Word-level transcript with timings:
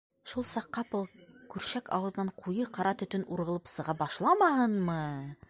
Шул 0.29 0.45
саҡ 0.51 0.69
ҡапыл 0.77 1.03
көршәк 1.55 1.91
ауыҙынан 1.99 2.33
ҡуйы 2.45 2.67
ҡара 2.79 2.95
төтөн 3.03 3.27
урғылып 3.37 3.73
сыға 3.75 3.97
башламаһынмы! 4.03 4.99